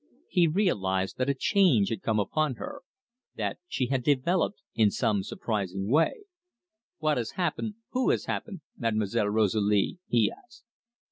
[0.29, 2.81] He realised that a change had come upon her,
[3.35, 6.23] that she had developed in some surprising way.
[6.97, 10.63] "What has happened who has happened, Mademoiselle Rosalie?" he asked.